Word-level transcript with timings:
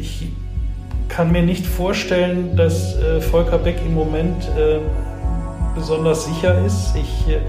ich 0.00 0.28
kann 1.08 1.32
mir 1.32 1.42
nicht 1.42 1.66
vorstellen, 1.66 2.56
dass 2.56 2.96
äh, 2.96 3.20
Volker 3.20 3.58
Beck 3.58 3.76
im 3.84 3.94
Moment 3.94 4.44
äh, 4.56 4.78
besonders 5.74 6.24
sicher 6.24 6.64
ist. 6.64 6.94
Ich 6.96 7.28
äh, 7.28 7.40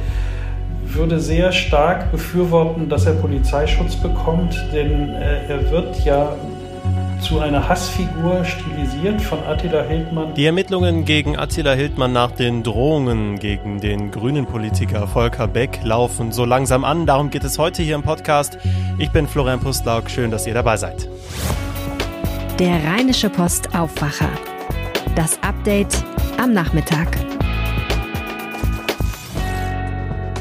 würde 0.83 1.19
sehr 1.19 1.51
stark 1.51 2.11
befürworten, 2.11 2.89
dass 2.89 3.05
er 3.05 3.13
Polizeischutz 3.13 3.95
bekommt, 3.95 4.55
denn 4.73 5.09
äh, 5.09 5.47
er 5.47 5.71
wird 5.71 6.03
ja 6.03 6.35
zu 7.21 7.39
einer 7.39 7.69
Hassfigur 7.69 8.43
stilisiert 8.43 9.21
von 9.21 9.39
Attila 9.43 9.83
Hildmann. 9.83 10.33
Die 10.33 10.45
Ermittlungen 10.45 11.05
gegen 11.05 11.37
Attila 11.37 11.73
Hildmann 11.73 12.13
nach 12.13 12.31
den 12.31 12.63
Drohungen 12.63 13.37
gegen 13.37 13.79
den 13.79 14.09
grünen 14.09 14.47
Politiker 14.47 15.07
Volker 15.07 15.47
Beck 15.47 15.79
laufen 15.83 16.31
so 16.31 16.45
langsam 16.45 16.83
an. 16.83 17.05
Darum 17.05 17.29
geht 17.29 17.43
es 17.43 17.59
heute 17.59 17.83
hier 17.83 17.95
im 17.95 18.01
Podcast. 18.01 18.57
Ich 18.97 19.11
bin 19.11 19.27
Florian 19.27 19.59
Pustlauk. 19.59 20.09
Schön, 20.09 20.31
dass 20.31 20.47
ihr 20.47 20.55
dabei 20.55 20.77
seid. 20.77 21.07
Der 22.61 22.83
Rheinische 22.83 23.31
Post 23.31 23.73
Aufwacher. 23.73 24.29
Das 25.15 25.41
Update 25.41 26.05
am 26.39 26.53
Nachmittag. 26.53 27.07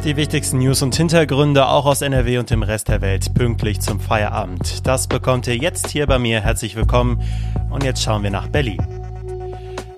Die 0.05 0.16
wichtigsten 0.16 0.59
News 0.59 0.83
und 0.83 0.95
Hintergründe 0.95 1.66
auch 1.66 1.87
aus 1.87 2.02
NRW 2.02 2.37
und 2.37 2.51
dem 2.51 2.62
Rest 2.62 2.88
der 2.88 3.01
Welt 3.01 3.33
pünktlich 3.33 3.80
zum 3.80 4.01
Feierabend. 4.01 4.87
Das 4.87 5.06
bekommt 5.06 5.47
ihr 5.47 5.56
jetzt 5.56 5.88
hier 5.88 6.06
bei 6.06 6.19
mir. 6.19 6.42
Herzlich 6.42 6.77
willkommen. 6.77 7.23
Und 7.70 7.84
jetzt 7.84 8.02
schauen 8.02 8.23
wir 8.23 8.30
nach 8.30 8.48
Berlin. 8.48 9.00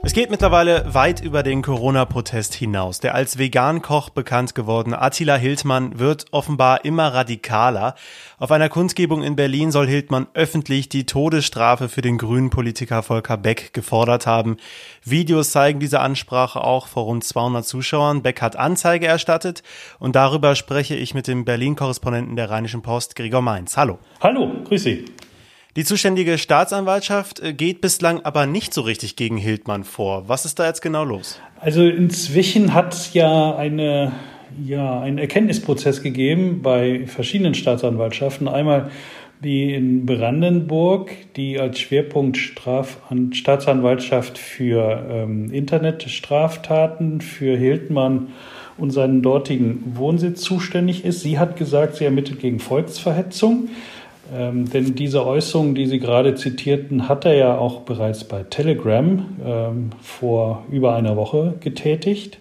Es 0.05 0.15
geht 0.15 0.33
mittlerweile 0.33 0.92
weit 0.95 1.20
über 1.20 1.45
den 1.45 1.62
Corona-Protest 1.62 2.55
hinaus. 2.55 2.98
Der 2.98 3.15
als 3.15 3.38
Vegan-Koch 3.38 4.11
bekannt 4.11 4.52
gewordene 4.52 5.01
Attila 5.01 5.37
Hildmann 5.37 6.01
wird 6.01 6.27
offenbar 6.33 6.84
immer 6.84 7.15
radikaler. 7.15 7.95
Auf 8.37 8.51
einer 8.51 8.69
Kundgebung 8.69 9.23
in 9.23 9.37
Berlin 9.37 9.70
soll 9.70 9.87
Hildmann 9.87 10.27
öffentlich 10.34 10.88
die 10.88 11.06
Todesstrafe 11.06 11.88
für 11.88 12.01
den 12.01 12.19
grünen 12.19 12.51
Politiker 12.51 13.05
Volker 13.05 13.37
Beck 13.37 13.73
gefordert 13.75 14.27
haben. 14.27 14.56
Videos 15.05 15.53
zeigen 15.53 15.78
diese 15.78 16.00
Ansprache 16.00 16.64
auch 16.64 16.89
vor 16.89 17.05
rund 17.05 17.22
200 17.22 17.64
Zuschauern. 17.64 18.22
Beck 18.22 18.42
hat 18.42 18.56
Anzeige 18.56 19.06
erstattet 19.06 19.62
und 20.00 20.16
darüber 20.16 20.56
spreche 20.56 20.97
ich 20.97 21.14
mit 21.14 21.28
dem 21.28 21.44
Berlin-Korrespondenten 21.44 22.34
der 22.34 22.50
Rheinischen 22.50 22.83
Post, 22.83 23.14
Gregor 23.14 23.41
Mainz. 23.41 23.77
Hallo. 23.77 24.00
Hallo, 24.20 24.50
grüß 24.64 24.83
Sie. 24.83 25.05
Die 25.75 25.84
zuständige 25.84 26.37
Staatsanwaltschaft 26.37 27.41
äh, 27.41 27.55
geht 27.55 27.81
bislang 27.81 28.20
aber 28.25 28.45
nicht 28.45 28.75
so 28.75 28.83
richtig 28.83 29.17
gegen 29.17 29.39
Hildmann 29.39 29.84
vor. 29.84 30.28
Was 30.28 30.45
ist 30.45 30.59
da 30.59 30.67
jetzt 30.67 30.83
genau 30.83 31.03
los? 31.03 31.41
Also 31.61 31.83
inzwischen 31.87 32.75
hat 32.75 32.92
es 32.92 33.15
ja 33.15 33.56
eine, 33.56 34.12
ja, 34.62 35.00
einen 35.00 35.17
Erkenntnisprozess 35.17 36.03
gegeben 36.03 36.61
bei 36.61 37.06
verschiedenen 37.06 37.55
Staatsanwaltschaften. 37.55 38.48
Einmal 38.48 38.91
die 39.43 39.73
in 39.73 40.05
Brandenburg, 40.05 41.11
die 41.37 41.59
als 41.59 41.81
Schwerpunkt 41.81 42.37
Straf 42.37 42.98
Staatsanwaltschaft 43.33 44.37
für 44.37 45.06
ähm, 45.11 45.50
Internetstraftaten 45.50 47.23
für 47.23 47.56
Hildmann 47.56 48.28
und 48.77 48.91
seinen 48.91 49.23
dortigen 49.23 49.97
Wohnsitz 49.97 50.43
zuständig 50.43 51.05
ist. 51.05 51.23
Sie 51.23 51.39
hat 51.39 51.56
gesagt, 51.56 51.97
sie 51.97 52.05
ermittelt 52.05 52.41
gegen 52.41 52.61
Volksverhetzung. 52.61 53.70
Ähm, 54.34 54.70
denn 54.70 54.94
diese 54.94 55.27
Äußerungen, 55.27 55.75
die 55.75 55.86
Sie 55.86 55.98
gerade 55.98 56.34
zitierten, 56.34 57.08
hat 57.08 57.25
er 57.25 57.34
ja 57.34 57.58
auch 57.58 57.80
bereits 57.80 58.25
bei 58.25 58.44
Telegram 58.44 59.27
ähm, 59.44 59.91
vor 60.00 60.64
über 60.70 60.94
einer 60.94 61.16
Woche 61.16 61.55
getätigt. 61.61 62.38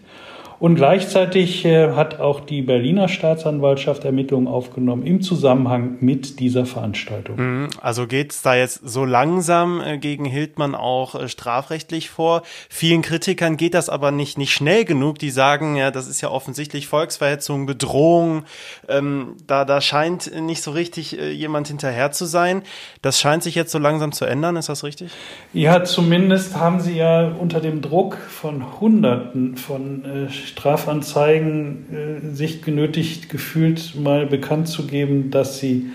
Und 0.61 0.75
gleichzeitig 0.75 1.65
äh, 1.65 1.93
hat 1.93 2.19
auch 2.19 2.39
die 2.39 2.61
Berliner 2.61 3.07
Staatsanwaltschaft 3.07 4.05
Ermittlungen 4.05 4.47
aufgenommen 4.47 5.07
im 5.07 5.23
Zusammenhang 5.23 5.97
mit 6.01 6.39
dieser 6.39 6.67
Veranstaltung. 6.67 7.37
Mhm. 7.37 7.69
Also 7.81 8.05
geht 8.05 8.31
es 8.31 8.43
da 8.43 8.53
jetzt 8.53 8.81
so 8.83 9.03
langsam 9.03 9.81
äh, 9.81 9.97
gegen 9.97 10.23
Hildmann 10.23 10.75
auch 10.75 11.15
äh, 11.15 11.27
strafrechtlich 11.29 12.11
vor? 12.11 12.43
Vielen 12.69 13.01
Kritikern 13.01 13.57
geht 13.57 13.73
das 13.73 13.89
aber 13.89 14.11
nicht, 14.11 14.37
nicht 14.37 14.53
schnell 14.53 14.85
genug. 14.85 15.17
Die 15.17 15.31
sagen, 15.31 15.77
ja, 15.77 15.89
das 15.89 16.07
ist 16.07 16.21
ja 16.21 16.29
offensichtlich 16.29 16.85
Volksverhetzung, 16.85 17.65
Bedrohung. 17.65 18.43
Ähm, 18.87 19.37
da, 19.47 19.65
da 19.65 19.81
scheint 19.81 20.31
nicht 20.43 20.61
so 20.61 20.69
richtig 20.69 21.13
jemand 21.13 21.69
hinterher 21.69 22.11
zu 22.11 22.25
sein. 22.25 22.61
Das 23.01 23.19
scheint 23.19 23.41
sich 23.41 23.55
jetzt 23.55 23.71
so 23.71 23.79
langsam 23.79 24.11
zu 24.11 24.25
ändern. 24.25 24.57
Ist 24.57 24.69
das 24.69 24.83
richtig? 24.83 25.11
Ja, 25.53 25.83
zumindest 25.83 26.55
haben 26.55 26.79
sie 26.79 26.97
ja 26.97 27.29
unter 27.29 27.61
dem 27.61 27.81
Druck 27.81 28.17
von 28.17 28.79
Hunderten 28.79 29.57
von 29.57 30.05
Strafanzeigen 30.51 31.85
äh, 32.31 32.35
sich 32.35 32.61
genötigt 32.61 33.29
gefühlt, 33.29 33.95
mal 33.95 34.25
bekannt 34.25 34.67
zu 34.67 34.85
geben, 34.85 35.31
dass 35.31 35.59
sie 35.59 35.87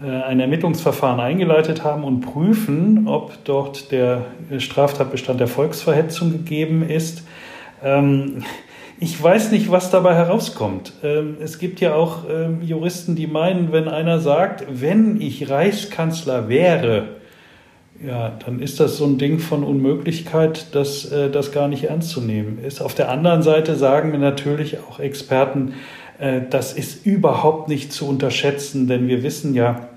äh, 0.00 0.06
ein 0.08 0.38
Ermittlungsverfahren 0.38 1.18
eingeleitet 1.18 1.82
haben 1.82 2.04
und 2.04 2.20
prüfen, 2.20 3.08
ob 3.08 3.44
dort 3.44 3.90
der 3.90 4.26
Straftatbestand 4.58 5.40
der 5.40 5.48
Volksverhetzung 5.48 6.30
gegeben 6.30 6.88
ist. 6.88 7.24
Ähm, 7.82 8.44
ich 9.00 9.20
weiß 9.20 9.50
nicht, 9.50 9.68
was 9.70 9.90
dabei 9.90 10.14
herauskommt. 10.14 10.92
Ähm, 11.02 11.38
es 11.42 11.58
gibt 11.58 11.80
ja 11.80 11.94
auch 11.94 12.18
ähm, 12.30 12.62
Juristen, 12.62 13.16
die 13.16 13.26
meinen, 13.26 13.72
wenn 13.72 13.88
einer 13.88 14.20
sagt, 14.20 14.64
wenn 14.70 15.20
ich 15.20 15.50
Reichskanzler 15.50 16.48
wäre, 16.48 17.21
ja, 18.06 18.32
dann 18.44 18.60
ist 18.60 18.80
das 18.80 18.96
so 18.96 19.04
ein 19.04 19.18
Ding 19.18 19.38
von 19.38 19.64
Unmöglichkeit, 19.64 20.74
dass 20.74 21.10
äh, 21.10 21.30
das 21.30 21.52
gar 21.52 21.68
nicht 21.68 21.84
ernst 21.84 22.10
zu 22.10 22.20
nehmen 22.20 22.58
ist. 22.62 22.80
Auf 22.80 22.94
der 22.94 23.10
anderen 23.10 23.42
Seite 23.42 23.76
sagen 23.76 24.10
mir 24.10 24.18
natürlich 24.18 24.78
auch 24.78 24.98
Experten, 24.98 25.74
äh, 26.18 26.40
das 26.48 26.72
ist 26.72 27.06
überhaupt 27.06 27.68
nicht 27.68 27.92
zu 27.92 28.08
unterschätzen, 28.08 28.88
denn 28.88 29.08
wir 29.08 29.22
wissen 29.22 29.54
ja 29.54 29.88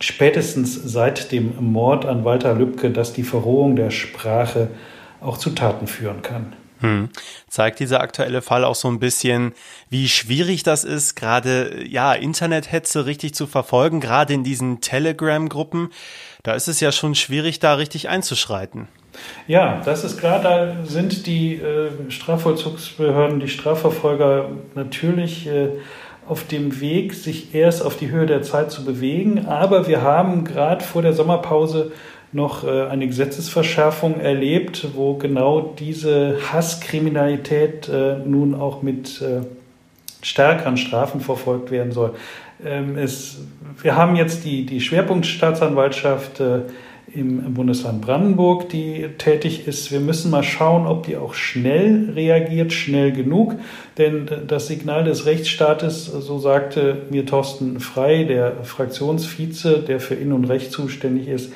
spätestens 0.00 0.74
seit 0.74 1.32
dem 1.32 1.54
Mord 1.60 2.04
an 2.04 2.24
Walter 2.24 2.54
Lübcke, 2.54 2.90
dass 2.90 3.12
die 3.12 3.22
Verrohung 3.22 3.76
der 3.76 3.90
Sprache 3.90 4.68
auch 5.20 5.38
zu 5.38 5.50
Taten 5.50 5.86
führen 5.86 6.22
kann. 6.22 6.52
Hm. 6.80 7.08
Zeigt 7.48 7.80
dieser 7.80 8.00
aktuelle 8.00 8.42
Fall 8.42 8.64
auch 8.64 8.74
so 8.74 8.88
ein 8.88 8.98
bisschen, 8.98 9.52
wie 9.88 10.08
schwierig 10.08 10.62
das 10.62 10.84
ist, 10.84 11.16
gerade 11.16 11.84
ja 11.86 12.12
Internethetze 12.12 13.06
richtig 13.06 13.34
zu 13.34 13.46
verfolgen, 13.46 14.00
gerade 14.00 14.34
in 14.34 14.44
diesen 14.44 14.80
Telegram-Gruppen. 14.80 15.90
Da 16.42 16.54
ist 16.54 16.68
es 16.68 16.80
ja 16.80 16.92
schon 16.92 17.14
schwierig, 17.14 17.58
da 17.58 17.74
richtig 17.74 18.08
einzuschreiten. 18.08 18.88
Ja, 19.46 19.80
das 19.84 20.04
ist 20.04 20.18
klar. 20.18 20.40
Da 20.40 20.84
sind 20.84 21.26
die 21.26 21.54
äh, 21.56 21.90
Strafvollzugsbehörden, 22.08 23.40
die 23.40 23.48
Strafverfolger 23.48 24.50
natürlich 24.74 25.46
äh, 25.46 25.70
auf 26.28 26.46
dem 26.46 26.80
Weg, 26.80 27.14
sich 27.14 27.54
erst 27.54 27.82
auf 27.82 27.96
die 27.96 28.10
Höhe 28.10 28.26
der 28.26 28.42
Zeit 28.42 28.70
zu 28.70 28.84
bewegen. 28.84 29.46
Aber 29.46 29.86
wir 29.86 30.02
haben 30.02 30.44
gerade 30.44 30.84
vor 30.84 31.02
der 31.02 31.12
Sommerpause 31.12 31.92
noch 32.36 32.64
äh, 32.64 32.82
eine 32.82 33.08
Gesetzesverschärfung 33.08 34.20
erlebt, 34.20 34.88
wo 34.94 35.14
genau 35.14 35.74
diese 35.76 36.38
Hasskriminalität 36.52 37.88
äh, 37.88 38.18
nun 38.24 38.54
auch 38.54 38.82
mit 38.82 39.20
äh, 39.22 39.40
stärkeren 40.22 40.76
Strafen 40.76 41.20
verfolgt 41.20 41.72
werden 41.72 41.90
soll. 41.90 42.14
Ähm, 42.64 42.96
es, 42.96 43.40
wir 43.82 43.96
haben 43.96 44.14
jetzt 44.14 44.44
die, 44.44 44.64
die 44.64 44.80
Schwerpunktstaatsanwaltschaft 44.80 46.40
im 47.14 47.54
Bundesland 47.54 48.02
Brandenburg, 48.02 48.68
die 48.68 49.06
tätig 49.16 49.66
ist. 49.66 49.90
Wir 49.90 50.00
müssen 50.00 50.30
mal 50.30 50.42
schauen, 50.42 50.86
ob 50.86 51.06
die 51.06 51.16
auch 51.16 51.34
schnell 51.34 52.10
reagiert, 52.14 52.72
schnell 52.72 53.12
genug. 53.12 53.54
Denn 53.96 54.28
das 54.46 54.66
Signal 54.66 55.04
des 55.04 55.24
Rechtsstaates, 55.24 56.06
so 56.06 56.38
sagte 56.38 57.02
mir 57.10 57.24
Thorsten 57.24 57.80
Frei, 57.80 58.24
der 58.24 58.64
Fraktionsvize, 58.64 59.78
der 59.78 60.00
für 60.00 60.14
Innen- 60.14 60.32
und 60.32 60.44
Recht 60.46 60.72
zuständig 60.72 61.28
ist, 61.28 61.52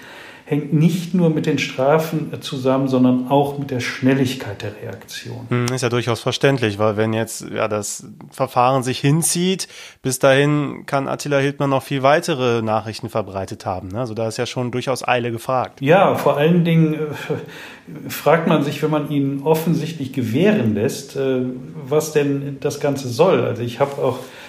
hängt 0.50 0.72
nicht 0.72 1.15
nur 1.15 1.31
mit 1.31 1.47
den 1.47 1.59
Strafen 1.59 2.33
zusammen, 2.43 2.88
sondern 2.88 3.28
auch 3.28 3.56
mit 3.56 3.71
der 3.71 3.78
Schnelligkeit 3.78 4.62
der 4.62 4.75
Reaktion. 4.83 5.47
Hm, 5.49 5.66
ist 5.66 5.83
ja 5.83 5.88
durchaus 5.88 6.19
verständlich, 6.19 6.77
weil 6.81 6.97
wenn 6.97 7.12
jetzt 7.12 7.49
ja 7.55 7.69
das 7.69 8.09
Verfahren 8.33 8.83
sich 8.83 8.99
hinzieht, 8.99 9.69
bis 10.03 10.19
dahin 10.19 10.87
kann 10.87 11.06
Attila 11.06 11.38
Hildmann 11.38 11.71
noch 11.71 11.84
viel 11.84 12.03
weitere 12.03 12.62
Nachrichten 12.62 13.09
verbreitet 13.09 13.65
haben. 13.65 13.91
Ne? 13.91 14.00
Also 14.00 14.15
da 14.15 14.27
ist 14.27 14.38
ja 14.38 14.47
schon 14.47 14.73
durchaus 14.73 15.06
Eile 15.06 15.31
gefragt. 15.31 15.81
Ja, 15.82 16.17
vor 16.17 16.37
allen 16.37 16.64
Dingen 16.64 16.94
äh, 16.94 18.11
fragt 18.11 18.49
man 18.49 18.64
sich, 18.64 18.82
wenn 18.82 18.91
man 18.91 19.08
ihn 19.08 19.43
offensichtlich 19.44 20.12
gewähren 20.12 20.75
lässt, 20.75 21.14
äh, 21.14 21.43
was 21.85 22.11
denn 22.11 22.56
das 22.58 22.81
Ganze 22.81 23.08
soll. 23.08 23.44
Also 23.44 23.62
ich 23.62 23.79
habe 23.79 24.03
auch 24.03 24.19
äh, 24.19 24.41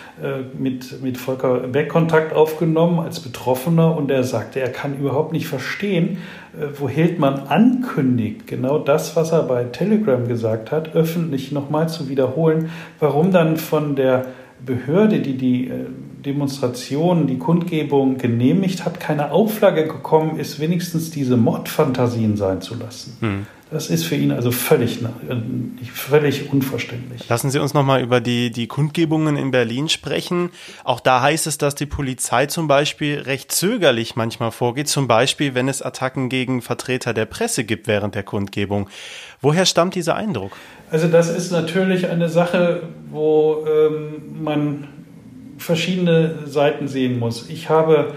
mit, 0.57 1.01
mit 1.01 1.17
Volker 1.17 1.59
Beck 1.67 1.89
Kontakt 1.89 2.33
aufgenommen 2.33 2.99
als 2.99 3.19
Betroffener 3.19 3.95
und 3.95 4.11
er 4.11 4.23
sagte, 4.23 4.59
er 4.59 4.69
kann 4.69 4.97
überhaupt 4.97 5.33
nicht 5.33 5.47
verstehen, 5.47 6.17
äh, 6.59 6.67
wo 6.77 6.87
Hildmann 6.89 7.47
ankündigt, 7.47 8.47
genau 8.47 8.77
das, 8.77 9.15
was 9.15 9.31
er 9.31 9.43
bei 9.43 9.63
Telegram 9.65 10.27
gesagt 10.27 10.71
hat, 10.71 10.95
öffentlich 10.95 11.51
nochmal 11.51 11.89
zu 11.89 12.09
wiederholen, 12.09 12.69
warum 12.99 13.31
dann 13.31 13.57
von 13.57 13.95
der 13.95 14.25
Behörde, 14.65 15.19
die 15.19 15.37
die 15.37 15.67
äh, 15.67 15.85
Demonstration, 16.25 17.25
die 17.25 17.37
Kundgebung 17.37 18.17
genehmigt 18.17 18.85
hat, 18.85 18.99
keine 18.99 19.31
Auflage 19.31 19.87
gekommen 19.87 20.37
ist, 20.37 20.59
wenigstens 20.59 21.09
diese 21.09 21.35
Mordfantasien 21.35 22.37
sein 22.37 22.61
zu 22.61 22.75
lassen. 22.75 23.17
Hm. 23.21 23.45
Das 23.71 23.89
ist 23.89 24.03
für 24.03 24.15
ihn 24.15 24.33
also 24.33 24.51
völlig, 24.51 24.99
völlig 25.93 26.51
unverständlich. 26.51 27.29
Lassen 27.29 27.49
Sie 27.51 27.59
uns 27.59 27.73
nochmal 27.73 28.01
über 28.01 28.19
die, 28.19 28.51
die 28.51 28.67
Kundgebungen 28.67 29.37
in 29.37 29.51
Berlin 29.51 29.87
sprechen. 29.87 30.49
Auch 30.83 30.99
da 30.99 31.21
heißt 31.21 31.47
es, 31.47 31.57
dass 31.57 31.73
die 31.73 31.85
Polizei 31.85 32.47
zum 32.47 32.67
Beispiel 32.67 33.19
recht 33.19 33.53
zögerlich 33.53 34.17
manchmal 34.17 34.51
vorgeht, 34.51 34.89
zum 34.89 35.07
Beispiel 35.07 35.55
wenn 35.55 35.69
es 35.69 35.81
Attacken 35.81 36.27
gegen 36.27 36.61
Vertreter 36.61 37.13
der 37.13 37.25
Presse 37.25 37.63
gibt 37.63 37.87
während 37.87 38.13
der 38.13 38.23
Kundgebung. 38.23 38.89
Woher 39.39 39.65
stammt 39.65 39.95
dieser 39.95 40.15
Eindruck? 40.15 40.51
Also 40.91 41.07
das 41.07 41.29
ist 41.29 41.51
natürlich 41.51 42.09
eine 42.09 42.27
Sache, 42.27 42.83
wo 43.09 43.65
ähm, 43.65 44.43
man 44.43 44.89
verschiedene 45.57 46.39
Seiten 46.45 46.89
sehen 46.89 47.19
muss. 47.19 47.49
Ich 47.49 47.69
habe 47.69 48.15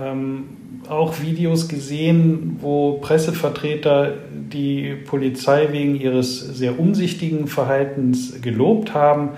ähm, 0.00 0.44
auch 0.88 1.20
Videos 1.20 1.68
gesehen, 1.68 2.56
wo 2.60 2.94
Pressevertreter 2.94 4.14
die 4.30 4.94
Polizei 5.06 5.68
wegen 5.72 5.96
ihres 5.96 6.40
sehr 6.40 6.78
umsichtigen 6.78 7.46
Verhaltens 7.46 8.40
gelobt 8.42 8.94
haben, 8.94 9.30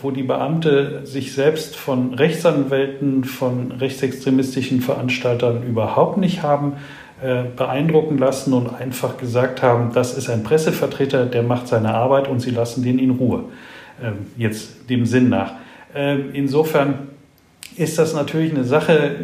wo 0.00 0.10
die 0.10 0.22
Beamte 0.22 1.04
sich 1.04 1.32
selbst 1.32 1.76
von 1.76 2.14
Rechtsanwälten, 2.14 3.24
von 3.24 3.72
rechtsextremistischen 3.72 4.80
Veranstaltern 4.80 5.62
überhaupt 5.62 6.18
nicht 6.18 6.42
haben 6.42 6.74
äh, 7.22 7.44
beeindrucken 7.56 8.18
lassen 8.18 8.52
und 8.52 8.74
einfach 8.74 9.16
gesagt 9.16 9.62
haben, 9.62 9.92
das 9.94 10.16
ist 10.16 10.28
ein 10.28 10.42
Pressevertreter, 10.42 11.26
der 11.26 11.42
macht 11.42 11.68
seine 11.68 11.94
Arbeit 11.94 12.28
und 12.28 12.40
sie 12.40 12.50
lassen 12.50 12.82
den 12.82 12.98
in 12.98 13.10
Ruhe. 13.10 13.44
Ähm, 14.02 14.26
jetzt 14.36 14.90
dem 14.90 15.06
Sinn 15.06 15.30
nach. 15.30 15.52
Ähm, 15.94 16.30
insofern 16.34 17.08
ist 17.76 17.98
das 17.98 18.14
natürlich 18.14 18.52
eine 18.52 18.64
Sache, 18.64 19.16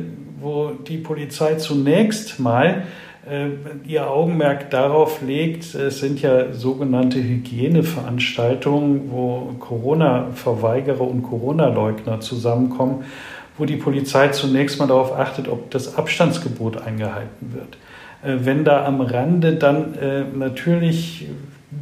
wo 0.42 0.72
die 0.72 0.98
Polizei 0.98 1.54
zunächst 1.54 2.40
mal 2.40 2.84
äh, 3.28 3.48
ihr 3.86 4.10
Augenmerk 4.10 4.70
darauf 4.70 5.22
legt, 5.22 5.74
es 5.74 6.00
sind 6.00 6.20
ja 6.20 6.52
sogenannte 6.52 7.22
Hygieneveranstaltungen, 7.22 9.10
wo 9.10 9.54
Corona-Verweigerer 9.58 11.02
und 11.02 11.22
Corona-Leugner 11.22 12.20
zusammenkommen 12.20 13.04
wo 13.58 13.64
die 13.64 13.76
Polizei 13.76 14.28
zunächst 14.28 14.78
mal 14.78 14.86
darauf 14.86 15.12
achtet, 15.12 15.48
ob 15.48 15.70
das 15.70 15.96
Abstandsgebot 15.96 16.82
eingehalten 16.82 17.54
wird. 17.54 17.76
Äh, 18.22 18.44
wenn 18.44 18.64
da 18.64 18.84
am 18.84 19.00
Rande 19.00 19.54
dann 19.54 19.94
äh, 19.94 20.24
natürlich, 20.34 21.28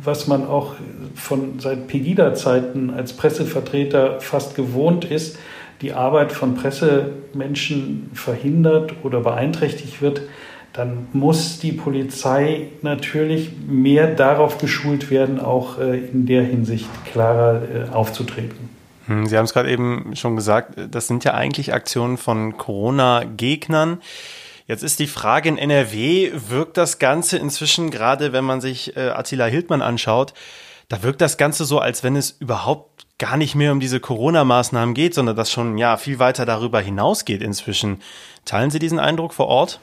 was 0.03 0.27
man 0.27 0.47
auch 0.47 0.75
von 1.15 1.59
seit 1.59 1.89
Pegida-Zeiten 1.89 2.91
als 2.91 3.13
Pressevertreter 3.13 4.21
fast 4.21 4.55
gewohnt 4.55 5.05
ist, 5.05 5.39
die 5.81 5.93
Arbeit 5.93 6.33
von 6.33 6.55
Pressemenschen 6.55 8.11
verhindert 8.15 8.95
oder 9.03 9.21
beeinträchtigt 9.21 10.03
wird, 10.03 10.23
dann 10.73 11.09
muss 11.13 11.59
die 11.59 11.73
Polizei 11.73 12.69
natürlich 12.83 13.51
mehr 13.67 14.15
darauf 14.15 14.59
geschult 14.59 15.11
werden, 15.11 15.41
auch 15.41 15.79
äh, 15.79 15.99
in 15.99 16.27
der 16.27 16.43
Hinsicht 16.43 16.87
klarer 17.05 17.63
aufzutreten. 17.93 18.69
Hm, 19.07 19.27
Sie 19.27 19.37
haben 19.37 19.45
es 19.45 19.53
gerade 19.53 19.71
eben 19.71 20.15
schon 20.15 20.37
gesagt, 20.37 20.75
das 20.91 21.09
sind 21.09 21.25
ja 21.25 21.35
eigentlich 21.35 21.75
Aktionen 21.75 22.17
von 22.17 22.57
Corona-Gegnern. 22.57 24.01
Jetzt 24.69 24.85
ist 24.85 25.01
die 25.01 25.09
Frage 25.09 25.49
in 25.49 25.59
NRW, 25.59 26.31
wirkt 26.49 26.77
das 26.77 27.01
Ganze 27.01 27.37
inzwischen, 27.37 27.91
gerade 27.91 28.33
wenn 28.33 28.45
man 28.45 28.61
sich 28.61 28.97
äh, 28.97 29.09
Attila 29.09 29.47
Hildmann 29.47 29.83
anschaut, 29.83 30.33
da 30.89 31.03
wirkt 31.03 31.21
das 31.21 31.37
Ganze 31.37 31.65
so, 31.65 31.81
als 31.81 32.05
wenn 32.05 32.15
es 32.15 32.31
überhaupt 32.31 33.07
gar 33.21 33.37
nicht 33.37 33.55
mehr 33.55 33.71
um 33.71 33.79
diese 33.79 34.01
Corona-Maßnahmen 34.01 34.95
geht, 34.95 35.15
sondern 35.15 35.37
das 35.37 35.53
schon 35.53 35.79
ja 35.79 35.97
viel 35.97 36.19
weiter 36.19 36.45
darüber 36.45 36.81
hinausgeht 36.81 37.43
inzwischen. 37.43 37.99
Teilen 38.45 38.71
Sie 38.71 38.81
diesen 38.81 38.99
Eindruck 38.99 39.33
vor 39.35 39.47
Ort? 39.47 39.79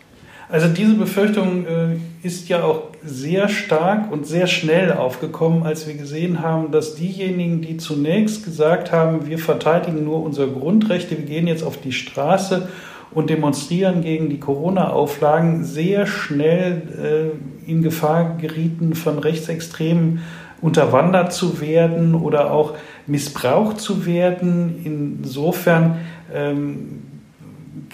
Also 0.50 0.69
diese 0.69 0.94
Befürchtung 0.94 1.66
äh, 1.66 1.98
ist 2.24 2.48
ja 2.48 2.63
auch 2.63 2.84
sehr 3.04 3.50
stark 3.50 4.12
und 4.12 4.25
sehr 4.25 4.48
schnell 4.48 4.94
aufgekommen, 4.94 5.63
als 5.63 5.88
wir 5.88 5.95
gesehen 5.95 6.42
haben, 6.42 6.72
dass 6.72 6.95
diejenigen, 6.95 7.62
die 7.62 7.78
zunächst 7.78 8.45
gesagt 8.45 8.94
haben, 8.94 9.28
wir 9.28 9.40
verteidigen 9.40 10.06
nur 10.06 10.24
unsere 10.24 10.50
Grundrechte, 10.50 11.18
wir 11.18 11.25
gehen 11.25 11.48
jetzt 11.48 11.63
auf 11.63 11.78
die 11.78 11.92
Straße 11.92 12.69
und 13.12 13.30
demonstrieren 13.30 14.01
gegen 14.01 14.30
die 14.30 14.40
Corona-Auflagen, 14.40 15.66
sehr 15.66 16.07
schnell 16.07 17.33
äh, 17.68 17.69
in 17.69 17.81
Gefahr 17.81 18.38
gerieten, 18.38 18.95
von 18.95 19.19
Rechtsextremen 19.19 20.22
unterwandert 20.62 21.33
zu 21.33 21.62
werden 21.62 22.15
oder 22.15 22.51
auch 22.51 22.75
missbraucht 23.06 23.80
zu 23.80 24.06
werden. 24.06 24.81
Insofern 24.83 26.00
ähm, 26.33 27.04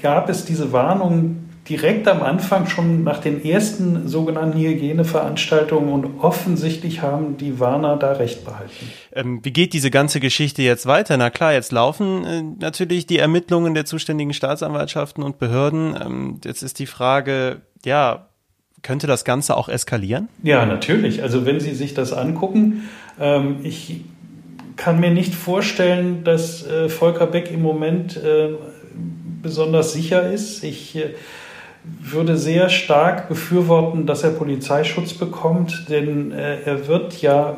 gab 0.02 0.30
es 0.30 0.46
diese 0.46 0.72
Warnung 0.72 1.44
direkt 1.70 2.08
am 2.10 2.22
Anfang 2.22 2.68
schon 2.68 3.04
nach 3.04 3.20
den 3.20 3.44
ersten 3.44 4.08
sogenannten 4.08 4.60
Hygieneveranstaltungen 4.60 5.94
und 5.94 6.20
offensichtlich 6.20 7.02
haben 7.02 7.38
die 7.38 7.60
Warner 7.60 7.96
da 7.96 8.14
recht 8.14 8.44
behalten. 8.44 8.92
Ähm, 9.14 9.40
wie 9.44 9.54
geht 9.54 9.74
diese 9.74 9.90
ganze 9.90 10.20
Geschichte 10.20 10.62
jetzt 10.62 10.86
weiter? 10.88 11.16
Na 11.16 11.30
klar, 11.30 11.54
jetzt 11.54 11.72
laufen 11.72 12.26
äh, 12.26 12.44
natürlich 12.60 13.06
die 13.08 13.18
Ermittlungen 13.18 13.74
der 13.74 13.86
zuständigen 13.86 14.34
Staatsanwaltschaften 14.34 15.24
und 15.24 15.40
Behörden. 15.40 15.96
Ähm, 16.00 16.42
jetzt 16.44 16.64
ist 16.64 16.80
die 16.80 16.86
Frage, 16.86 17.62
ja, 17.86 18.28
könnte 18.84 19.08
das 19.08 19.26
Ganze 19.26 19.58
auch 19.58 19.70
eskalieren? 19.70 20.28
Ja, 20.44 20.66
natürlich. 20.66 21.24
Also 21.24 21.46
wenn 21.46 21.60
Sie 21.60 21.74
sich 21.74 21.94
das 21.94 22.14
angucken, 22.14 22.90
ähm, 23.20 23.58
ich 23.64 24.02
kann 24.76 25.00
mir 25.00 25.12
nicht 25.12 25.34
vorstellen, 25.34 26.24
dass 26.24 26.68
äh, 26.68 26.90
Volker 26.90 27.28
Beck 27.28 27.50
im 27.52 27.62
Moment 27.62 28.18
äh, 28.18 28.50
besonders 29.42 29.94
sicher 29.94 30.30
ist. 30.32 30.64
Ich 30.64 30.96
äh, 30.96 31.14
würde 31.84 32.38
sehr 32.38 32.70
stark 32.70 33.28
befürworten, 33.30 34.06
dass 34.06 34.24
er 34.24 34.32
Polizeischutz 34.32 35.14
bekommt, 35.14 35.86
denn 35.90 36.32
äh, 36.32 36.62
er 36.62 36.88
wird 36.88 37.22
ja 37.22 37.58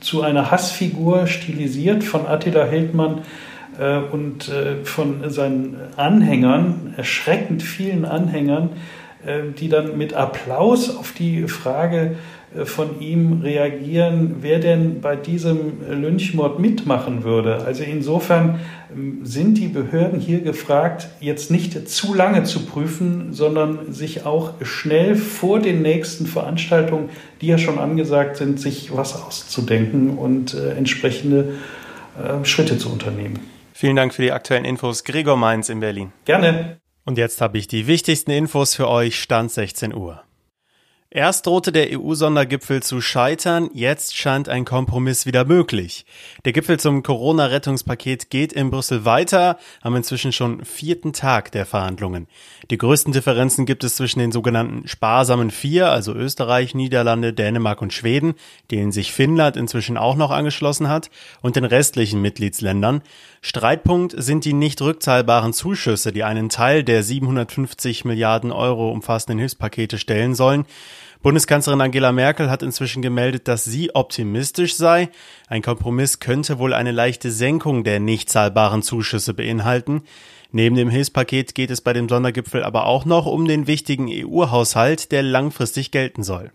zu 0.00 0.22
einer 0.22 0.50
Hassfigur 0.50 1.26
stilisiert 1.26 2.04
von 2.04 2.26
Attila 2.26 2.64
Hildmann 2.64 3.22
äh, 3.78 3.98
und 3.98 4.48
äh, 4.48 4.84
von 4.84 5.28
seinen 5.30 5.76
Anhängern, 5.96 6.94
erschreckend 6.96 7.62
vielen 7.62 8.04
Anhängern, 8.04 8.70
die 9.58 9.68
dann 9.68 9.98
mit 9.98 10.14
Applaus 10.14 10.96
auf 10.96 11.12
die 11.12 11.48
Frage 11.48 12.16
äh, 12.54 12.64
von 12.64 13.00
ihm 13.00 13.40
reagieren, 13.42 14.36
wer 14.40 14.58
denn 14.58 15.00
bei 15.00 15.16
diesem 15.16 15.80
Lynchmord 15.88 16.58
mitmachen 16.58 17.24
würde. 17.24 17.64
Also 17.64 17.82
insofern 17.82 18.60
ähm, 18.94 19.20
sind 19.22 19.58
die 19.58 19.68
Behörden 19.68 20.20
hier 20.20 20.40
gefragt, 20.40 21.08
jetzt 21.20 21.50
nicht 21.50 21.88
zu 21.88 22.14
lange 22.14 22.44
zu 22.44 22.64
prüfen, 22.64 23.32
sondern 23.32 23.92
sich 23.92 24.24
auch 24.24 24.54
schnell 24.62 25.14
vor 25.16 25.60
den 25.60 25.82
nächsten 25.82 26.26
Veranstaltungen, 26.26 27.10
die 27.40 27.48
ja 27.48 27.58
schon 27.58 27.78
angesagt 27.78 28.36
sind, 28.36 28.60
sich 28.60 28.96
was 28.96 29.22
auszudenken 29.22 30.16
und 30.16 30.54
äh, 30.54 30.72
entsprechende 30.72 31.54
äh, 32.16 32.44
Schritte 32.44 32.78
zu 32.78 32.90
unternehmen. 32.90 33.38
Vielen 33.74 33.94
Dank 33.94 34.12
für 34.14 34.22
die 34.22 34.32
aktuellen 34.32 34.64
Infos. 34.64 35.04
Gregor 35.04 35.36
Mainz 35.36 35.68
in 35.68 35.80
Berlin. 35.80 36.12
Gerne. 36.24 36.77
Und 37.08 37.16
jetzt 37.16 37.40
habe 37.40 37.56
ich 37.56 37.66
die 37.66 37.86
wichtigsten 37.86 38.32
Infos 38.32 38.74
für 38.74 38.86
euch. 38.86 39.18
Stand 39.18 39.50
16 39.50 39.94
Uhr. 39.94 40.27
Erst 41.10 41.46
drohte 41.46 41.72
der 41.72 41.98
EU-Sondergipfel 41.98 42.82
zu 42.82 43.00
scheitern, 43.00 43.70
jetzt 43.72 44.14
scheint 44.14 44.50
ein 44.50 44.66
Kompromiss 44.66 45.24
wieder 45.24 45.46
möglich. 45.46 46.04
Der 46.44 46.52
Gipfel 46.52 46.78
zum 46.78 47.02
Corona-Rettungspaket 47.02 48.28
geht 48.28 48.52
in 48.52 48.70
Brüssel 48.70 49.06
weiter, 49.06 49.56
am 49.80 49.96
inzwischen 49.96 50.32
schon 50.32 50.66
vierten 50.66 51.14
Tag 51.14 51.50
der 51.52 51.64
Verhandlungen. 51.64 52.26
Die 52.70 52.76
größten 52.76 53.14
Differenzen 53.14 53.64
gibt 53.64 53.84
es 53.84 53.96
zwischen 53.96 54.18
den 54.18 54.32
sogenannten 54.32 54.86
sparsamen 54.86 55.50
vier, 55.50 55.90
also 55.90 56.12
Österreich, 56.12 56.74
Niederlande, 56.74 57.32
Dänemark 57.32 57.80
und 57.80 57.94
Schweden, 57.94 58.34
denen 58.70 58.92
sich 58.92 59.10
Finnland 59.10 59.56
inzwischen 59.56 59.96
auch 59.96 60.14
noch 60.14 60.30
angeschlossen 60.30 60.90
hat, 60.90 61.08
und 61.40 61.56
den 61.56 61.64
restlichen 61.64 62.20
Mitgliedsländern. 62.20 63.00
Streitpunkt 63.40 64.14
sind 64.14 64.44
die 64.44 64.52
nicht 64.52 64.82
rückzahlbaren 64.82 65.54
Zuschüsse, 65.54 66.12
die 66.12 66.24
einen 66.24 66.50
Teil 66.50 66.84
der 66.84 67.02
750 67.02 68.04
Milliarden 68.04 68.52
Euro 68.52 68.90
umfassenden 68.90 69.38
Hilfspakete 69.38 69.96
stellen 69.96 70.34
sollen. 70.34 70.66
Bundeskanzlerin 71.22 71.80
Angela 71.80 72.12
Merkel 72.12 72.48
hat 72.48 72.62
inzwischen 72.62 73.02
gemeldet, 73.02 73.48
dass 73.48 73.64
sie 73.64 73.94
optimistisch 73.94 74.76
sei. 74.76 75.08
Ein 75.48 75.62
Kompromiss 75.62 76.20
könnte 76.20 76.58
wohl 76.58 76.72
eine 76.72 76.92
leichte 76.92 77.32
Senkung 77.32 77.82
der 77.82 77.98
nicht 77.98 78.30
zahlbaren 78.30 78.82
Zuschüsse 78.82 79.34
beinhalten. 79.34 80.02
Neben 80.52 80.76
dem 80.76 80.88
Hilfspaket 80.88 81.54
geht 81.54 81.70
es 81.70 81.80
bei 81.80 81.92
dem 81.92 82.08
Sondergipfel 82.08 82.62
aber 82.62 82.86
auch 82.86 83.04
noch 83.04 83.26
um 83.26 83.46
den 83.46 83.66
wichtigen 83.66 84.08
EU-Haushalt, 84.08 85.12
der 85.12 85.22
langfristig 85.22 85.90
gelten 85.90 86.22
soll. 86.22 86.52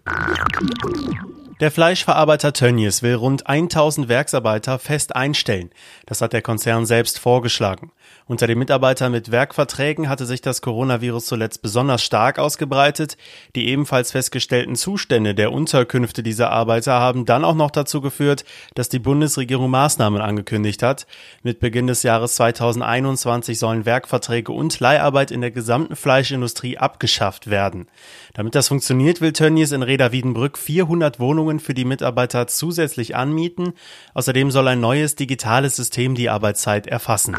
Der 1.60 1.70
Fleischverarbeiter 1.70 2.52
Tönnies 2.52 3.04
will 3.04 3.14
rund 3.14 3.46
1000 3.46 4.08
Werksarbeiter 4.08 4.80
fest 4.80 5.16
einstellen. 5.16 5.70
Das 6.08 6.20
hat 6.20 6.34
der 6.34 6.42
Konzern 6.42 6.88
selbst 6.88 7.20
vorgeschlagen. 7.20 7.92
Unter 8.26 8.48
den 8.48 8.58
Mitarbeitern 8.58 9.12
mit 9.12 9.32
Werkverträgen 9.32 10.10
hatte 10.10 10.26
sich 10.26 10.42
das 10.42 10.64
Coronavirus 10.64 11.28
zuletzt 11.28 11.62
besonders 11.62 12.02
stark 12.02 12.40
ausgebreitet. 12.40 13.18
Die 13.56 13.68
ebenfalls 13.68 14.12
festgestellten 14.12 14.76
Zustände 14.76 15.36
der 15.36 15.52
Unterkünfte 15.52 16.24
dieser 16.24 16.50
Arbeiter 16.50 16.94
haben 16.94 17.26
dann 17.26 17.46
auch 17.46 17.54
noch 17.54 17.70
dazu 17.70 18.02
geführt, 18.02 18.46
dass 18.74 18.90
die 18.90 19.00
Bundesregierung 19.00 19.70
Maßnahmen 19.70 20.22
angekündigt 20.22 20.82
hat. 20.82 21.06
Mit 21.44 21.60
Beginn 21.60 21.86
des 21.86 22.02
Jahres 22.02 22.36
2021 22.36 23.60
sollen 23.60 23.86
Werkverträge 23.86 24.52
und 24.52 24.80
Leiharbeit 24.80 25.30
in 25.30 25.42
der 25.42 25.52
gesamten 25.52 25.96
Fleischindustrie 25.96 26.80
abgeschafft 26.80 27.50
werden. 27.50 27.88
Damit 28.34 28.56
das 28.56 28.70
funktioniert, 28.70 29.22
will 29.22 29.34
Tönnies 29.34 29.72
in 29.72 29.84
Reda 29.84 30.12
Wiedenbrück 30.12 30.58
400 30.58 31.20
Wohnungen 31.20 31.43
für 31.60 31.74
die 31.74 31.86
Mitarbeiter 31.86 32.48
zusätzlich 32.48 33.16
anmieten. 33.16 33.74
Außerdem 34.14 34.52
soll 34.52 34.68
ein 34.68 34.80
neues 34.80 35.16
digitales 35.16 35.76
System 35.76 36.16
die 36.16 36.30
Arbeitszeit 36.30 36.88
erfassen. 36.88 37.36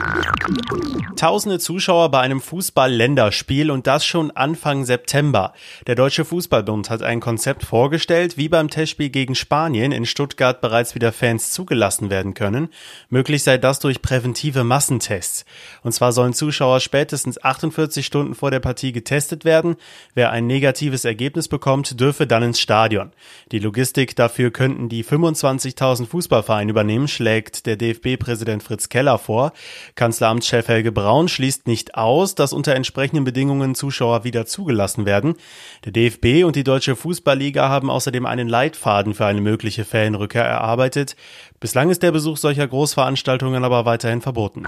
Tausende 1.17 1.59
Zuschauer 1.59 2.11
bei 2.11 2.21
einem 2.21 2.41
Fußball-Länderspiel 2.41 3.71
und 3.71 3.87
das 3.87 4.05
schon 4.05 4.31
Anfang 4.33 4.85
September. 4.85 5.55
Der 5.87 5.95
Deutsche 5.95 6.25
Fußballbund 6.25 6.91
hat 6.91 7.03
ein 7.03 7.21
Konzept 7.21 7.65
vorgestellt, 7.65 8.37
wie 8.37 8.49
beim 8.49 8.69
Testspiel 8.69 9.11
gegen 9.11 9.35
Spanien 9.35 9.93
in 9.93 10.07
Stuttgart 10.07 10.61
bereits 10.61 10.95
wieder 10.95 11.13
Fans 11.13 11.53
zugelassen 11.53 12.11
werden 12.11 12.35
können. 12.35 12.69
Möglich 13.09 13.43
sei 13.43 13.59
das 13.59 13.79
durch 13.79 14.03
präventive 14.03 14.65
Massentests. 14.65 15.45
Und 15.83 15.93
zwar 15.93 16.13
sollen 16.13 16.35
Zuschauer 16.35 16.81
spätestens 16.81 17.43
48 17.43 18.05
Stunden 18.05 18.35
vor 18.35 18.51
der 18.51 18.61
Partie 18.61 18.93
getestet 18.93 19.45
werden. 19.45 19.77
Wer 20.15 20.31
ein 20.31 20.47
negatives 20.47 21.05
Ergebnis 21.05 21.49
bekommt, 21.49 22.01
dürfe 22.01 22.27
dann 22.27 22.43
ins 22.43 22.61
Stadion. 22.61 23.13
Die 23.53 23.61
Logistik 23.61 23.94
dafür 23.95 24.51
könnten 24.51 24.89
die 24.89 25.05
25.000 25.05 26.07
Fußballvereine 26.07 26.71
übernehmen, 26.71 27.09
schlägt 27.09 27.67
der 27.67 27.77
DFB-Präsident 27.77 28.63
Fritz 28.63 28.89
Keller 28.89 29.19
vor. 29.19 29.53
Kanzleramtschef 29.95 30.65
Chef 30.65 30.69
Helge 30.69 30.93
Braun 30.93 31.29
schließt 31.29 31.67
nicht 31.67 31.95
aus, 31.95 32.35
dass 32.35 32.53
unter 32.53 32.75
entsprechenden 32.75 33.25
Bedingungen 33.25 33.75
Zuschauer 33.75 34.25
wieder 34.25 34.47
zugelassen 34.47 35.07
werden. 35.07 35.35
Der 35.85 35.93
DFB 35.93 36.45
und 36.45 36.57
die 36.57 36.65
Deutsche 36.65 36.97
Fußballliga 36.97 37.69
haben 37.69 37.91
außerdem 37.91 38.27
einen 38.27 38.49
Leitfaden 38.49 39.15
für 39.15 39.27
eine 39.27 39.41
mögliche 39.41 39.85
Fanrückkehr 39.85 40.45
erarbeitet. 40.45 41.17
Bislang 41.65 41.89
ist 41.89 42.03
der 42.03 42.13
Besuch 42.13 42.37
solcher 42.37 42.69
Großveranstaltungen 42.69 43.65
aber 43.65 43.87
weiterhin 43.87 44.21
verboten. 44.21 44.65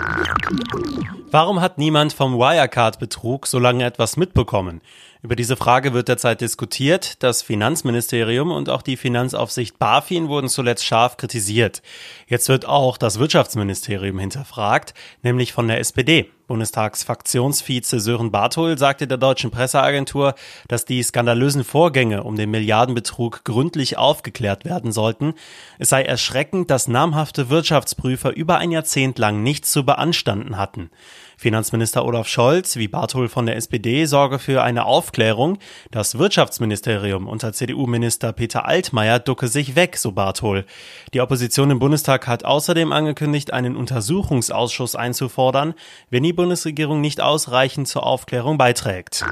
Warum 1.31 1.61
hat 1.61 1.76
niemand 1.76 2.15
vom 2.15 2.38
Wirecard-Betrug 2.38 3.47
so 3.47 3.59
lange 3.59 3.85
etwas 3.85 4.17
mitbekommen? 4.17 4.81
Über 5.21 5.37
diese 5.37 5.57
Frage 5.57 5.93
wird 5.93 6.09
derzeit 6.09 6.41
diskutiert. 6.41 7.23
Das 7.23 7.43
Finanzministerium 7.43 8.50
und 8.50 8.71
auch 8.71 8.81
die 8.81 8.97
Finanzaufsicht 8.97 9.79
BaFin 9.79 10.29
wurden 10.29 10.49
zuletzt 10.49 10.87
scharf 10.87 11.19
kritisiert. 11.19 11.83
Jetzt 12.29 12.49
wird 12.49 12.65
auch 12.65 12.97
das 12.97 13.19
Wirtschaftsministerium 13.19 14.19
hinterfragt, 14.19 14.95
nämlich 15.23 15.53
von 15.53 15.69
der 15.69 15.81
SPD. 15.81 16.31
Bundestagsfraktionsvize 16.47 18.00
Sören 18.00 18.31
Barthol 18.31 18.79
sagte 18.79 19.07
der 19.07 19.19
deutschen 19.19 19.50
Presseagentur, 19.50 20.35
dass 20.69 20.85
die 20.85 21.03
skandalösen 21.03 21.65
Vorgänge 21.65 22.23
um 22.23 22.37
den 22.37 22.50
Milliardenbetrug 22.50 23.45
gründlich 23.45 23.99
aufgeklärt 23.99 24.65
werden 24.65 24.93
sollten. 24.93 25.35
Es 25.79 25.88
sei 25.88 26.03
erschreckend, 26.05 26.71
dass 26.71 26.88
namhafte 26.88 27.50
Wirtschaftsprüfer 27.50 28.35
über 28.37 28.59
ein 28.59 28.71
Jahrzehnt 28.71 29.19
lang 29.19 29.43
nichts 29.43 29.73
zu 29.73 29.85
beanstanden 29.85 30.57
hatten. 30.57 30.91
Finanzminister 31.38 32.02
Olaf 32.05 32.28
Scholz 32.28 32.76
wie 32.76 32.88
Barthol 32.88 33.28
von 33.28 33.45
der 33.45 33.57
SPD 33.57 34.07
sorge 34.07 34.38
für 34.38 34.62
eine 34.62 34.87
Aufklärung. 34.87 35.59
Das 35.90 36.19
Wirtschaftsministerium 36.19 37.28
unter 37.28 37.52
CDU-Minister 37.52 38.33
Peter 38.33 38.64
Altmaier 38.64 39.19
ducke 39.19 39.49
sich 39.49 39.76
weg, 39.76 39.99
so 39.99 40.12
Barthol. 40.12 40.64
Die 41.12 41.21
Opposition 41.21 41.71
im 41.71 41.78
Bundestag 41.78 42.26
hat 42.26 42.47
außerdem 42.47 42.90
angekündigt, 42.90 43.52
einen 43.52 43.76
Untersuchungsausschuss 43.76 44.97
einzufordern, 44.97 45.75
wenn 46.09 46.23
die 46.23 46.33
Bundesregierung 46.33 47.02
nicht 47.02 47.21
ausreichend 47.21 47.87
zur 47.87 48.07
Aufklärung 48.07 48.57
beiträgt. 48.57 49.23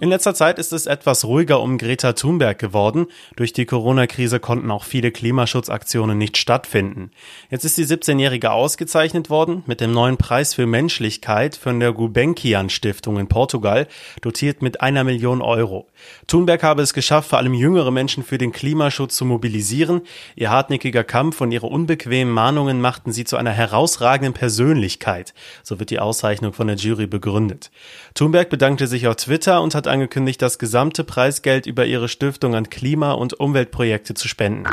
In 0.00 0.10
letzter 0.10 0.34
Zeit 0.34 0.60
ist 0.60 0.72
es 0.72 0.86
etwas 0.86 1.24
ruhiger 1.24 1.60
um 1.60 1.76
Greta 1.76 2.12
Thunberg 2.12 2.56
geworden. 2.56 3.06
Durch 3.34 3.52
die 3.52 3.66
Corona-Krise 3.66 4.38
konnten 4.38 4.70
auch 4.70 4.84
viele 4.84 5.10
Klimaschutzaktionen 5.10 6.16
nicht 6.16 6.36
stattfinden. 6.36 7.10
Jetzt 7.50 7.64
ist 7.64 7.78
die 7.78 7.84
17-Jährige 7.84 8.52
ausgezeichnet 8.52 9.28
worden 9.28 9.64
mit 9.66 9.80
dem 9.80 9.90
neuen 9.90 10.16
Preis 10.16 10.54
für 10.54 10.67
Menschlichkeit 10.70 11.56
von 11.56 11.80
der 11.80 11.92
Gulbenkian 11.92 12.70
Stiftung 12.70 13.18
in 13.18 13.28
Portugal, 13.28 13.88
dotiert 14.20 14.62
mit 14.62 14.80
einer 14.80 15.04
Million 15.04 15.42
Euro. 15.42 15.88
Thunberg 16.26 16.62
habe 16.62 16.82
es 16.82 16.94
geschafft, 16.94 17.30
vor 17.30 17.38
allem 17.38 17.54
jüngere 17.54 17.90
Menschen 17.90 18.22
für 18.22 18.38
den 18.38 18.52
Klimaschutz 18.52 19.16
zu 19.16 19.24
mobilisieren. 19.24 20.02
Ihr 20.36 20.50
hartnäckiger 20.50 21.04
Kampf 21.04 21.40
und 21.40 21.52
ihre 21.52 21.66
unbequemen 21.66 22.32
Mahnungen 22.32 22.80
machten 22.80 23.12
sie 23.12 23.24
zu 23.24 23.36
einer 23.36 23.52
herausragenden 23.52 24.34
Persönlichkeit. 24.34 25.34
So 25.62 25.78
wird 25.78 25.90
die 25.90 26.00
Auszeichnung 26.00 26.52
von 26.52 26.66
der 26.66 26.76
Jury 26.76 27.06
begründet. 27.06 27.70
Thunberg 28.14 28.50
bedankte 28.50 28.86
sich 28.86 29.06
auf 29.08 29.16
Twitter 29.16 29.62
und 29.62 29.74
hat 29.74 29.86
angekündigt, 29.86 30.40
das 30.42 30.58
gesamte 30.58 31.04
Preisgeld 31.04 31.66
über 31.66 31.86
ihre 31.86 32.08
Stiftung 32.08 32.54
an 32.54 32.70
Klima- 32.70 33.12
und 33.12 33.38
Umweltprojekte 33.40 34.14
zu 34.14 34.28
spenden. 34.28 34.64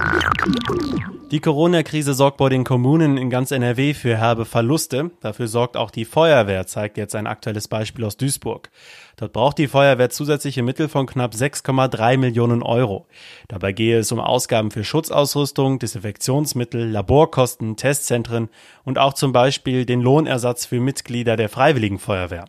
Die 1.32 1.40
Corona-Krise 1.40 2.14
sorgt 2.14 2.38
bei 2.38 2.50
den 2.50 2.64
Kommunen 2.64 3.18
in 3.18 3.30
ganz 3.30 3.52
NRW 3.52 3.94
für 3.94 4.16
herbe 4.16 4.46
Verluste. 4.46 5.12
Dafür 5.22 5.48
sorgt 5.48 5.76
auch 5.76 5.85
die 5.92 6.06
Feuerwehr, 6.06 6.68
zeigt 6.68 6.98
jetzt 6.98 7.16
ein 7.16 7.28
aktuelles 7.28 7.68
Beispiel 7.68 8.06
aus 8.06 8.18
Duisburg. 8.18 8.70
Dort 9.18 9.34
braucht 9.34 9.58
die 9.58 9.68
Feuerwehr 9.68 10.10
zusätzliche 10.10 10.64
Mittel 10.64 10.88
von 10.88 11.06
knapp 11.06 11.34
6,3 11.34 12.18
Millionen 12.18 12.64
Euro. 12.64 13.08
Dabei 13.48 13.72
gehe 13.72 14.00
es 14.00 14.12
um 14.12 14.20
Ausgaben 14.20 14.72
für 14.72 14.84
Schutzausrüstung, 14.84 15.80
Desinfektionsmittel, 15.80 16.90
Laborkosten, 16.90 17.78
Testzentren 17.78 18.50
und 18.84 19.00
auch 19.00 19.14
zum 19.14 19.32
Beispiel 19.32 19.86
den 19.86 20.02
Lohnersatz 20.02 20.66
für 20.66 20.80
Mitglieder 20.80 21.36
der 21.36 21.50
Freiwilligen 21.50 22.00
Feuerwehr. 22.00 22.46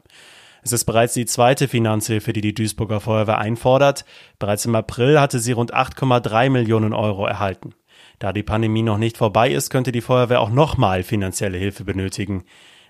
Es 0.62 0.72
ist 0.72 0.84
bereits 0.84 1.14
die 1.14 1.26
zweite 1.26 1.68
Finanzhilfe, 1.68 2.32
die 2.32 2.40
die 2.40 2.52
Duisburger 2.52 2.98
Feuerwehr 2.98 3.38
einfordert. 3.38 4.04
Bereits 4.40 4.64
im 4.64 4.74
April 4.74 5.20
hatte 5.20 5.38
sie 5.38 5.52
rund 5.52 5.72
8,3 5.72 6.50
Millionen 6.50 6.92
Euro 6.92 7.24
erhalten. 7.24 7.74
Da 8.18 8.32
die 8.32 8.42
Pandemie 8.42 8.82
noch 8.82 8.98
nicht 8.98 9.16
vorbei 9.16 9.50
ist, 9.52 9.70
könnte 9.70 9.92
die 9.92 10.00
Feuerwehr 10.00 10.40
auch 10.40 10.50
nochmal 10.50 11.02
finanzielle 11.02 11.58
Hilfe 11.58 11.84
benötigen. 11.84 12.44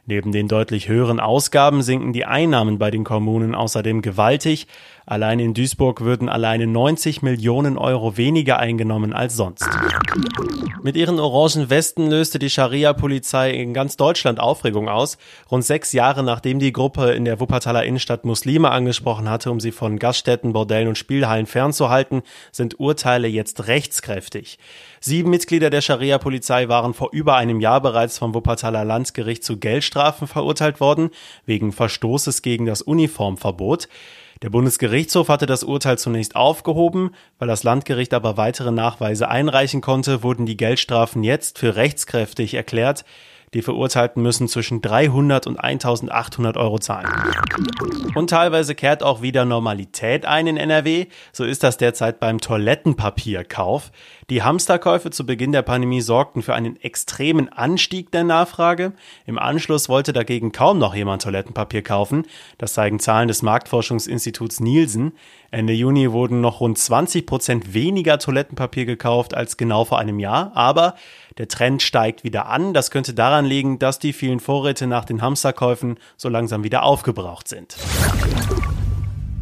Neben 0.09 0.31
den 0.31 0.47
deutlich 0.47 0.87
höheren 0.87 1.19
Ausgaben 1.19 1.83
sinken 1.83 2.13
die 2.13 2.25
Einnahmen 2.25 2.79
bei 2.79 2.93
den 2.93 3.03
Kommunen 3.03 3.57
außerdem 3.57 4.03
gewaltig. 4.03 4.69
Allein 5.05 5.41
in 5.41 5.53
Duisburg 5.53 6.01
würden 6.01 6.29
alleine 6.29 6.69
90 6.69 7.23
Millionen 7.23 7.77
Euro 7.77 8.17
weniger 8.17 8.61
eingenommen 8.61 9.13
als 9.13 9.35
sonst. 9.35 9.69
Mit 10.83 10.97
ihren 10.97 11.19
orangen 11.19 11.71
Westen 11.71 12.09
löste 12.09 12.39
die 12.39 12.51
Scharia-Polizei 12.51 13.51
in 13.51 13.75
ganz 13.75 13.97
Deutschland 13.97 14.39
Aufregung 14.39 14.89
aus. 14.89 15.19
Rund 15.51 15.65
sechs 15.65 15.93
Jahre 15.93 16.23
nachdem 16.23 16.61
die 16.61 16.73
Gruppe 16.73 17.11
in 17.11 17.25
der 17.25 17.41
Wuppertaler 17.41 17.85
Innenstadt 17.85 18.25
Muslime 18.25 18.71
angesprochen 18.71 19.29
hatte, 19.29 19.51
um 19.51 19.59
sie 19.59 19.73
von 19.73 19.99
Gaststätten, 19.99 20.53
Bordellen 20.53 20.89
und 20.89 20.99
Spielhallen 20.99 21.47
fernzuhalten, 21.47 22.23
sind 22.53 22.79
Urteile 22.79 23.27
jetzt 23.27 23.67
rechtskräftig. 23.67 24.59
Sieben 25.07 25.31
Mitglieder 25.31 25.71
der 25.71 25.83
Scharia-Polizei 25.83 26.67
waren 26.67 26.93
vor 26.93 27.11
über 27.13 27.37
einem 27.37 27.61
Jahr 27.61 27.81
bereits 27.81 28.19
vom 28.19 28.35
Wuppertaler 28.35 28.85
Landgericht 28.85 29.45
zu 29.45 29.57
Geldstrafen 29.57 30.27
verurteilt 30.27 30.81
worden, 30.81 31.11
wegen 31.45 31.71
Verstoßes 31.71 32.43
gegen 32.43 32.67
das 32.67 32.83
Uniformverbot. 32.83 33.87
Der 34.43 34.51
Bundesgerichtshof 34.51 35.29
hatte 35.29 35.47
das 35.47 35.63
Urteil 35.63 35.97
zunächst 35.97 36.35
aufgehoben, 36.35 37.13
weil 37.39 37.47
das 37.47 37.63
Landgericht 37.63 38.15
aber 38.15 38.37
weitere 38.37 38.73
Nachweise 38.73 39.29
einreichen 39.29 39.81
konnte, 39.81 40.25
wurden 40.25 40.45
die 40.45 40.57
Geldstrafen 40.57 41.23
jetzt 41.23 41.61
für 41.61 41.77
rechtskräftig 41.77 42.55
erklärt. 42.55 43.05
Die 43.57 43.63
Verurteilten 43.63 44.23
müssen 44.23 44.49
zwischen 44.49 44.83
300 44.83 45.47
und 45.47 45.57
1800 45.59 46.59
Euro 46.59 46.79
zahlen. 46.79 47.09
Und 48.15 48.29
teilweise 48.29 48.75
kehrt 48.75 49.03
auch 49.03 49.23
wieder 49.23 49.47
Normalität 49.47 50.27
ein 50.27 50.47
in 50.47 50.59
NRW. 50.59 51.07
So 51.33 51.43
ist 51.43 51.63
das 51.63 51.79
derzeit 51.79 52.21
beim 52.21 52.39
Toilettenpapierkauf. 52.39 53.93
Die 54.29 54.43
Hamsterkäufe 54.43 55.11
zu 55.11 55.25
Beginn 55.25 55.53
der 55.53 55.63
Pandemie 55.63 56.03
sorgten 56.03 56.43
für 56.43 56.55
einen 56.55 56.77
extremen 56.83 57.49
Anstieg 57.49 58.13
der 58.13 58.25
Nachfrage. 58.25 58.93
Im 59.25 59.39
Anschluss 59.39 59.89
wollte 59.89 60.13
dagegen 60.13 60.53
kaum 60.53 60.79
noch 60.79 60.95
jemand 60.95 61.23
Toilettenpapier 61.23 61.81
kaufen. 61.81 62.27
Das 62.59 62.75
zeigen 62.75 63.01
Zahlen 63.01 63.29
des 63.29 63.41
Marktforschungsinstituts 63.41 64.61
Nielsen. 64.61 65.13
Ende 65.51 65.73
Juni 65.73 66.13
wurden 66.13 66.41
noch 66.41 66.61
rund 66.61 66.79
20 66.79 67.27
Prozent 67.27 67.75
weniger 67.75 68.19
Toilettenpapier 68.19 68.85
gekauft 68.85 69.35
als 69.35 69.57
genau 69.57 69.85
vor 69.85 69.99
einem 69.99 70.19
Jahr. 70.19 70.53
Aber 70.55 70.95
der 71.39 71.49
Trend 71.49 71.83
steigt 71.83 72.25
wieder 72.25 72.47
an. 72.47 72.75
Das 72.75 72.91
könnte 72.91 73.15
daran 73.15 73.45
liegen, 73.45 73.79
dass 73.79 73.99
die 73.99 74.13
vielen 74.13 74.41
Vorräte 74.41 74.87
nach 74.87 75.05
den 75.05 75.23
Hamsterkäufen 75.23 75.99
so 76.17 76.29
langsam 76.29 76.65
wieder 76.65 76.83
aufgebraucht 76.83 77.49
sind. 77.49 77.77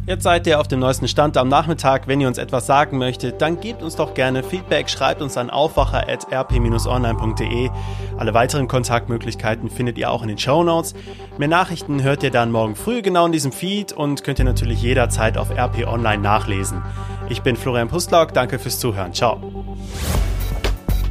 Jetzt 0.07 0.23
seid 0.23 0.45
ihr 0.45 0.59
auf 0.59 0.67
dem 0.67 0.81
neuesten 0.81 1.07
Stand 1.07 1.35
am 1.35 1.47
Nachmittag. 1.47 2.07
Wenn 2.07 2.21
ihr 2.21 2.27
uns 2.27 2.37
etwas 2.37 2.67
sagen 2.67 2.99
möchtet, 2.99 3.41
dann 3.41 3.59
gebt 3.59 3.81
uns 3.81 3.95
doch 3.95 4.13
gerne 4.13 4.43
Feedback, 4.43 4.87
schreibt 4.87 5.23
uns 5.23 5.35
an 5.35 5.49
aufwacher.rp-online.de. 5.49 7.71
Alle 8.15 8.35
weiteren 8.35 8.67
Kontaktmöglichkeiten 8.67 9.71
findet 9.71 9.97
ihr 9.97 10.11
auch 10.11 10.21
in 10.21 10.27
den 10.27 10.37
Show 10.37 10.63
Notes. 10.63 10.93
Mehr 11.39 11.47
Nachrichten 11.47 12.03
hört 12.03 12.21
ihr 12.21 12.29
dann 12.29 12.51
morgen 12.51 12.75
früh 12.75 13.01
genau 13.01 13.25
in 13.25 13.31
diesem 13.31 13.51
Feed 13.51 13.93
und 13.93 14.23
könnt 14.23 14.37
ihr 14.37 14.45
natürlich 14.45 14.79
jederzeit 14.79 15.39
auf 15.39 15.49
RP 15.49 15.87
Online 15.87 16.21
nachlesen. 16.21 16.83
Ich 17.27 17.41
bin 17.41 17.55
Florian 17.55 17.87
Pustlauk, 17.87 18.31
danke 18.31 18.59
fürs 18.59 18.77
Zuhören. 18.77 19.11
Ciao. 19.11 19.65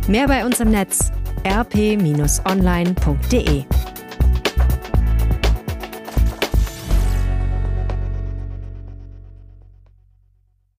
Mehr 0.07 0.29
bei 0.29 0.47
uns 0.47 0.61
im 0.61 0.71
Netz 0.71 1.11
rp-online.de 1.45 2.05